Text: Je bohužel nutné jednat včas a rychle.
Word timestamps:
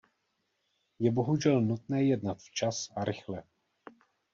Je 0.99 1.11
bohužel 1.11 1.61
nutné 1.61 2.03
jednat 2.03 2.37
včas 2.41 2.89
a 2.95 3.03
rychle. 3.03 3.43